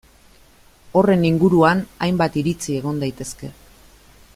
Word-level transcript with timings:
Horren 1.01 1.27
inguruan 1.29 1.85
hainbat 2.07 2.41
iritzi 2.43 2.79
egon 2.81 3.05
daitezke. 3.05 3.53